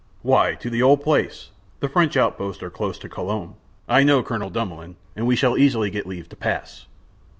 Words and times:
"Why, 0.23 0.55
to 0.55 0.71
the 0.71 0.81
old 0.81 1.03
place. 1.03 1.51
The 1.79 1.87
French 1.87 2.17
outposts 2.17 2.63
are 2.63 2.71
close 2.71 2.97
to 2.97 3.07
Colombes. 3.07 3.53
I 3.87 4.01
know 4.01 4.23
Colonel 4.23 4.49
Dumoulin, 4.49 4.95
and 5.15 5.27
we 5.27 5.35
shall 5.35 5.59
easily 5.59 5.91
get 5.91 6.07
leave 6.07 6.27
to 6.29 6.35
pass." 6.35 6.87